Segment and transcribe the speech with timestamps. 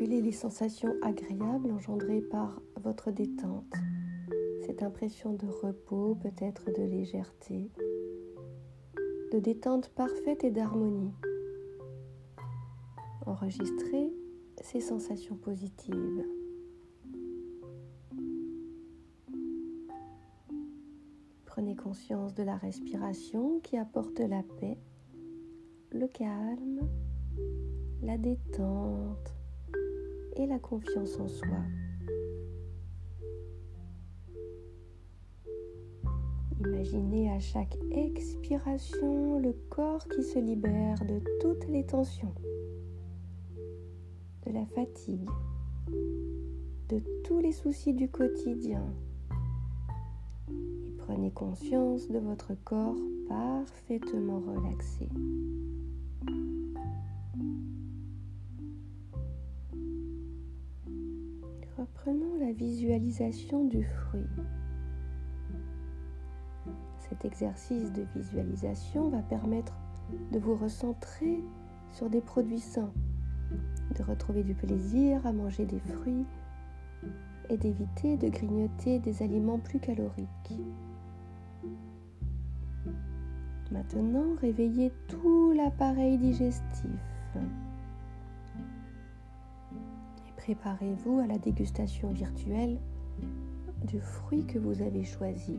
[0.00, 3.74] Les sensations agréables engendrées par votre détente,
[4.64, 7.70] cette impression de repos, peut-être de légèreté,
[9.32, 11.12] de détente parfaite et d'harmonie.
[13.26, 14.12] Enregistrez
[14.62, 16.24] ces sensations positives.
[21.44, 24.78] Prenez conscience de la respiration qui apporte la paix,
[25.90, 26.88] le calme,
[28.02, 29.39] la détente
[30.46, 31.58] la confiance en soi.
[36.60, 42.34] Imaginez à chaque expiration le corps qui se libère de toutes les tensions,
[44.46, 45.28] de la fatigue,
[46.88, 48.84] de tous les soucis du quotidien.
[50.50, 52.96] Et prenez conscience de votre corps
[53.28, 55.08] parfaitement relaxé.
[62.00, 64.24] Reprenons la visualisation du fruit.
[66.96, 69.74] Cet exercice de visualisation va permettre
[70.32, 71.42] de vous recentrer
[71.92, 72.92] sur des produits sains,
[73.98, 76.24] de retrouver du plaisir à manger des fruits
[77.50, 80.58] et d'éviter de grignoter des aliments plus caloriques.
[83.70, 86.90] Maintenant, réveillez tout l'appareil digestif.
[90.40, 92.78] Préparez-vous à la dégustation virtuelle
[93.86, 95.58] du fruit que vous avez choisi.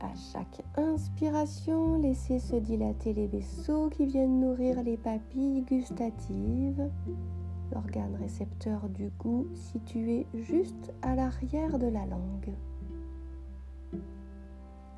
[0.00, 6.90] À chaque inspiration, laissez se dilater les vaisseaux qui viennent nourrir les papilles gustatives,
[7.72, 12.52] l'organe récepteur du goût situé juste à l'arrière de la langue.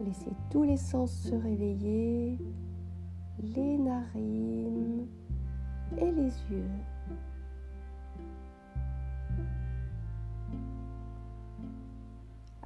[0.00, 2.38] Laissez tous les sens se réveiller,
[3.42, 5.06] les narines,
[5.98, 6.70] et les yeux.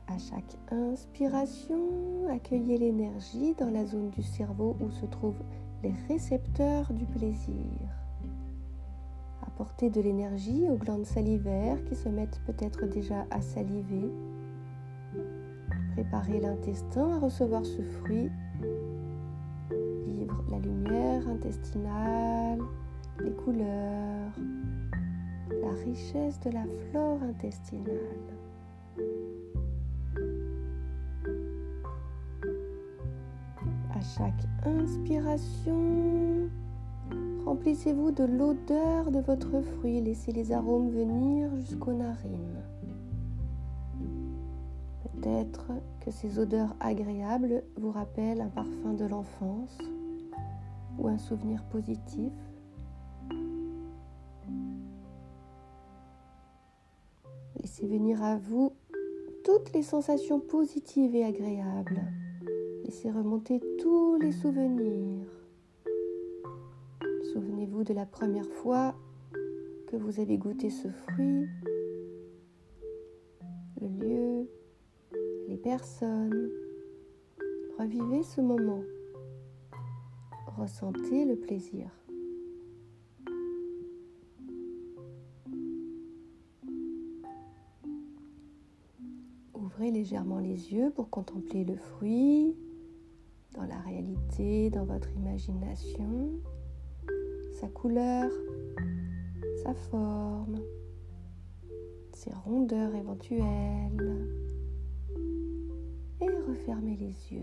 [0.07, 5.43] À chaque inspiration, accueillez l'énergie dans la zone du cerveau où se trouvent
[5.83, 7.55] les récepteurs du plaisir.
[9.47, 14.11] Apportez de l'énergie aux glandes salivaires qui se mettent peut-être déjà à saliver.
[15.93, 18.31] Préparez l'intestin à recevoir ce fruit.
[20.07, 22.61] Vivre la lumière intestinale,
[23.23, 24.33] les couleurs,
[25.63, 27.95] la richesse de la flore intestinale.
[33.95, 36.49] À chaque inspiration,
[37.45, 42.63] remplissez-vous de l'odeur de votre fruit, laissez les arômes venir jusqu'aux narines.
[45.03, 45.67] Peut-être
[46.01, 49.77] que ces odeurs agréables vous rappellent un parfum de l'enfance
[50.99, 52.33] ou un souvenir positif
[57.81, 58.75] Laissez venir à vous
[59.43, 62.03] toutes les sensations positives et agréables.
[62.85, 65.27] Laissez remonter tous les souvenirs.
[67.33, 68.95] Souvenez-vous de la première fois
[69.87, 71.47] que vous avez goûté ce fruit,
[73.81, 74.51] le lieu,
[75.49, 76.51] les personnes.
[77.79, 78.83] Revivez ce moment.
[80.59, 81.89] Ressentez le plaisir.
[89.91, 92.55] Légèrement les yeux pour contempler le fruit
[93.55, 96.31] dans la réalité, dans votre imagination,
[97.55, 98.31] sa couleur,
[99.65, 100.61] sa forme,
[102.12, 104.28] ses rondeurs éventuelles.
[106.21, 107.43] Et refermez les yeux.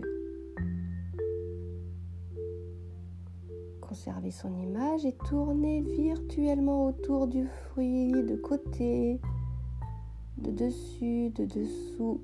[3.82, 9.20] Conservez son image et tournez virtuellement autour du fruit de côté,
[10.38, 12.22] de dessus, de dessous.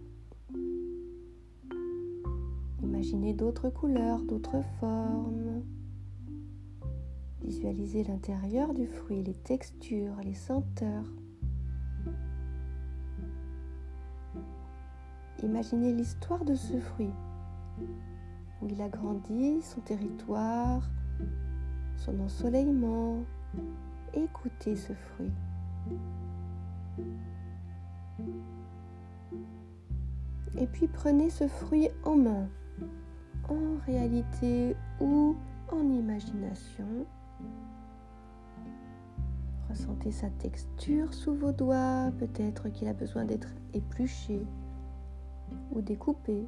[3.15, 5.63] Imaginez d'autres couleurs, d'autres formes.
[7.43, 11.07] Visualisez l'intérieur du fruit, les textures, les senteurs.
[15.45, 17.13] Imaginez l'histoire de ce fruit,
[18.61, 20.83] où il a grandi, son territoire,
[21.97, 23.23] son ensoleillement.
[24.13, 25.33] Écoutez ce fruit.
[30.59, 32.49] Et puis prenez ce fruit en main,
[33.49, 35.37] en réalité ou
[35.73, 37.07] en imagination.
[39.69, 44.47] Ressentez sa texture sous vos doigts, peut-être qu'il a besoin d'être épluché
[45.73, 46.47] ou découpé.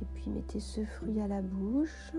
[0.00, 2.12] Et puis mettez ce fruit à la bouche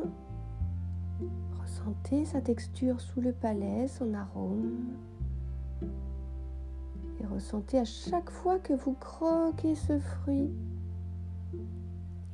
[1.61, 4.97] Ressentez sa texture sous le palais, son arôme.
[7.19, 10.51] Et ressentez à chaque fois que vous croquez ce fruit.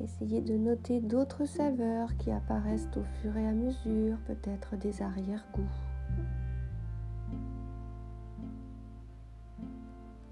[0.03, 5.61] Essayez de noter d'autres saveurs qui apparaissent au fur et à mesure, peut-être des arrière-goûts.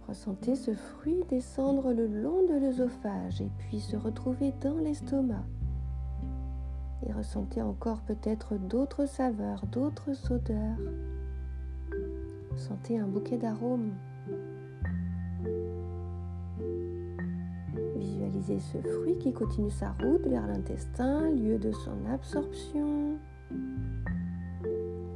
[0.07, 5.45] Ressentez ce fruit descendre le long de l'œsophage et puis se retrouver dans l'estomac.
[7.05, 10.79] Et ressentez encore peut-être d'autres saveurs, d'autres odeurs.
[12.55, 13.93] Sentez un bouquet d'arômes.
[18.39, 23.17] Visualisez ce fruit qui continue sa route vers l'intestin, lieu de son absorption,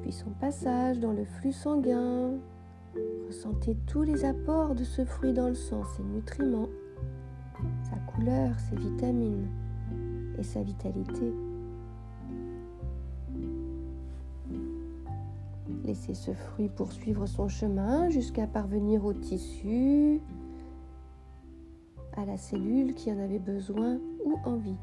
[0.01, 2.31] puis son passage dans le flux sanguin,
[3.27, 6.69] Ressentez tous les apports de ce fruit dans le sang, ses nutriments,
[7.89, 9.47] sa couleur, ses vitamines
[10.37, 11.33] et sa vitalité.
[15.83, 20.21] Laissez ce fruit poursuivre son chemin jusqu'à parvenir au tissu,
[22.15, 24.77] à la cellule qui en avait besoin ou envie.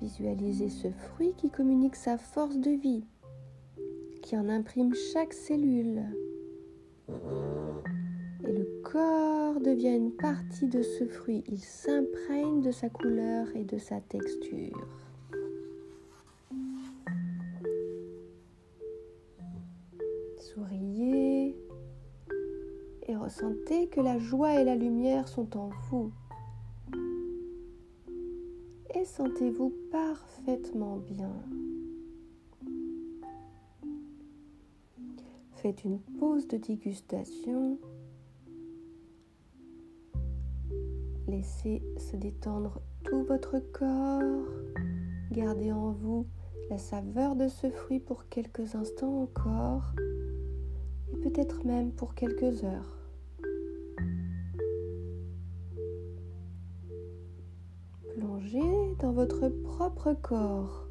[0.00, 3.04] Visualisez ce fruit qui communique sa force de vie,
[4.22, 6.02] qui en imprime chaque cellule.
[8.46, 11.42] Et le corps devient une partie de ce fruit.
[11.48, 15.03] Il s'imprègne de sa couleur et de sa texture.
[23.24, 26.12] Ressentez que la joie et la lumière sont en vous.
[28.94, 31.32] Et sentez-vous parfaitement bien.
[35.64, 37.78] faites une pause de dégustation.
[41.26, 44.44] Laissez se détendre tout votre corps.
[45.30, 46.26] Gardez en vous
[46.68, 49.94] la saveur de ce fruit pour quelques instants encore
[51.14, 53.03] et peut-être même pour quelques heures.
[59.04, 60.88] Dans votre propre corps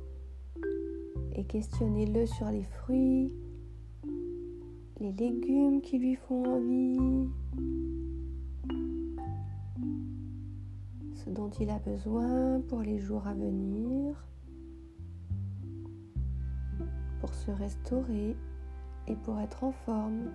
[1.33, 3.33] et questionnez-le sur les fruits,
[4.99, 7.27] les légumes qui lui font envie,
[11.15, 14.23] ce dont il a besoin pour les jours à venir,
[17.19, 18.37] pour se restaurer
[19.07, 20.29] et pour être en forme.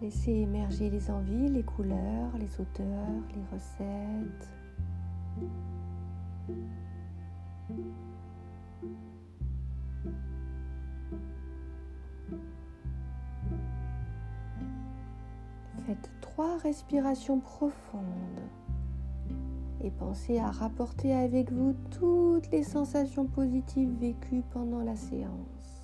[0.00, 4.48] Laissez émerger les envies, les couleurs, les odeurs, les recettes.
[15.86, 18.40] Faites trois respirations profondes
[19.82, 25.79] et pensez à rapporter avec vous toutes les sensations positives vécues pendant la séance.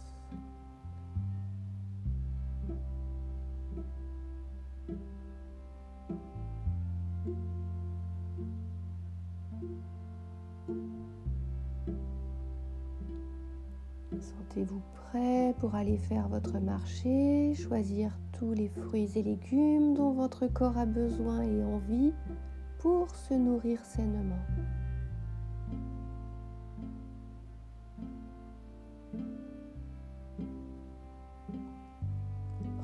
[14.57, 14.81] Sentez-vous
[15.11, 20.79] prêt pour aller faire votre marché, choisir tous les fruits et légumes dont votre corps
[20.79, 22.15] a besoin et envie
[22.79, 24.35] pour se nourrir sainement.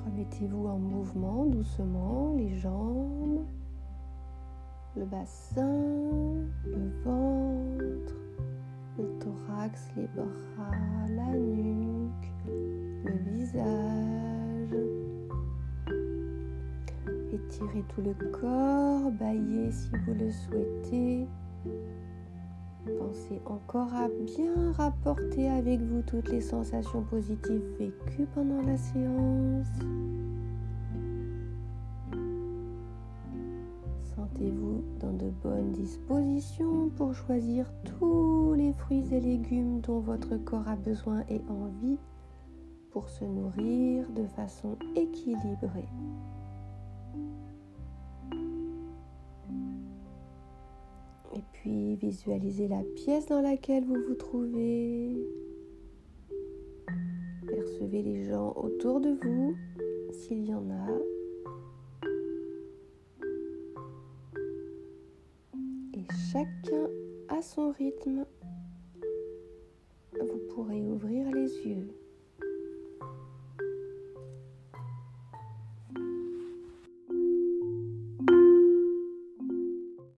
[0.04, 3.46] Remettez-vous en mouvement doucement, les jambes,
[4.94, 6.34] le bassin,
[6.66, 8.21] le ventre,
[8.98, 10.26] le thorax, les bras,
[11.08, 14.76] la nuque, le visage.
[17.32, 21.26] Étirez tout le corps, baillez si vous le souhaitez.
[22.98, 29.68] Pensez encore à bien rapporter avec vous toutes les sensations positives vécues pendant la séance.
[35.10, 41.24] De bonnes dispositions pour choisir tous les fruits et légumes dont votre corps a besoin
[41.28, 41.98] et envie
[42.90, 45.88] pour se nourrir de façon équilibrée.
[51.34, 55.16] Et puis visualisez la pièce dans laquelle vous vous trouvez.
[57.46, 59.56] Percevez les gens autour de vous,
[60.12, 61.11] s'il y en a.
[67.54, 68.24] son rythme,
[70.18, 72.01] vous pourrez ouvrir les yeux.